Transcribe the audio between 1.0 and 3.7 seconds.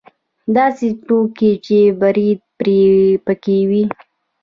ټوکې چې برید پکې